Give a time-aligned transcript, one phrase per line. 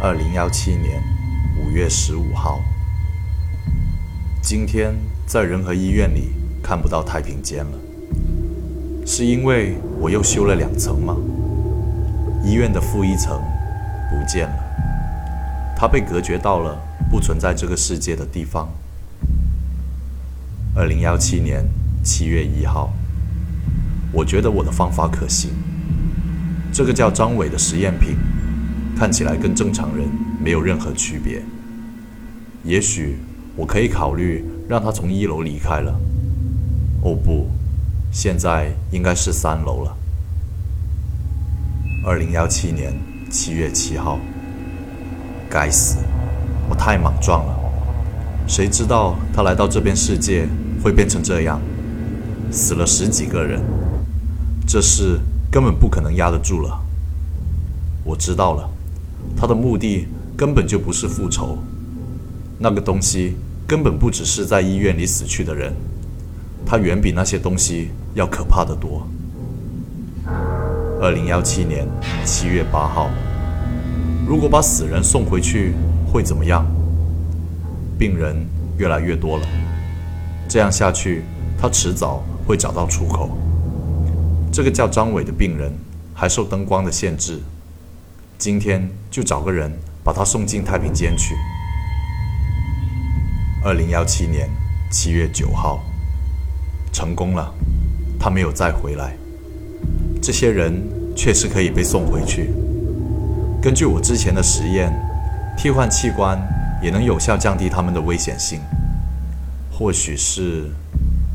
[0.00, 1.02] 二零幺七年
[1.56, 2.62] 五月十五号，
[4.40, 4.94] 今天
[5.26, 6.28] 在仁和医院里
[6.62, 7.72] 看不到太平间了，
[9.04, 11.16] 是因为我又修了两层吗？
[12.44, 13.42] 医院的负一层
[14.08, 16.80] 不见了，它被隔绝到了
[17.10, 18.68] 不存在这个世界的地方。
[20.76, 21.68] 二零幺七年
[22.04, 22.92] 七月一号，
[24.12, 25.50] 我觉得我的方法可行，
[26.72, 28.16] 这个叫张伟的实验品。
[28.98, 30.08] 看起来跟正常人
[30.42, 31.40] 没有任何区别。
[32.64, 33.16] 也许
[33.54, 35.94] 我可以考虑让他从一楼离开了。
[37.02, 37.46] 哦不，
[38.10, 39.96] 现在应该是三楼了。
[42.04, 42.92] 二零幺七年
[43.30, 44.18] 七月七号。
[45.48, 45.98] 该死，
[46.68, 47.56] 我太莽撞了。
[48.48, 50.48] 谁知道他来到这边世界
[50.82, 51.60] 会变成这样？
[52.50, 53.62] 死了十几个人，
[54.66, 55.20] 这事
[55.52, 56.82] 根本不可能压得住了。
[58.02, 58.68] 我知道了。
[59.36, 61.58] 他的目的根本就不是复仇，
[62.58, 65.72] 那个东西根本不只是在医院里死去的人，
[66.66, 69.06] 他远比那些东西要可怕的多。
[71.00, 71.86] 二零幺七年
[72.24, 73.08] 七月八号，
[74.26, 75.74] 如果把死人送回去
[76.12, 76.66] 会怎么样？
[77.98, 78.36] 病人
[78.76, 79.46] 越来越多了，
[80.48, 81.22] 这样下去，
[81.56, 83.30] 他迟早会找到出口。
[84.52, 85.72] 这个叫张伟的病人
[86.14, 87.38] 还受灯光的限制。
[88.38, 89.68] 今天就找个人
[90.04, 91.34] 把他送进太平间去。
[93.64, 94.48] 二零幺七年
[94.92, 95.82] 七月九号，
[96.92, 97.52] 成功了，
[98.16, 99.16] 他没有再回来。
[100.22, 100.80] 这些人
[101.16, 102.52] 确实可以被送回去。
[103.60, 104.92] 根据我之前的实验，
[105.58, 106.40] 替换器官
[106.80, 108.60] 也能有效降低他们的危险性。
[109.68, 110.70] 或许是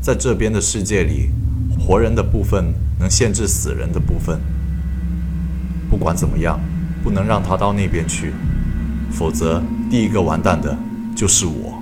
[0.00, 1.30] 在这边的世界里，
[1.78, 4.40] 活人的部分能限制死人的部分。
[5.88, 6.58] 不管怎么样。
[7.02, 8.32] 不能让他到那边去，
[9.10, 10.76] 否则第一个完蛋的
[11.14, 11.77] 就是我。